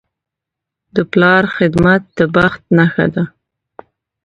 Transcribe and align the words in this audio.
د 0.95 0.97
پلار 1.11 1.43
خدمت 1.57 2.01
د 2.17 2.19
بخت 2.35 2.61
نښه 2.77 3.05
ده. 3.13 3.23